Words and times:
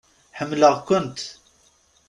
Ḥemmleɣ-kent. 0.37 1.19